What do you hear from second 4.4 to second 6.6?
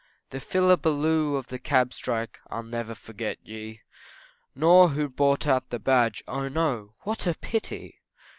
Nor who brought out the Badge, oh